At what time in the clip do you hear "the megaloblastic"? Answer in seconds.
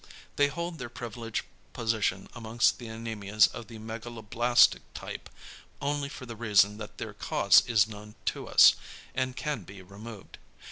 3.67-4.79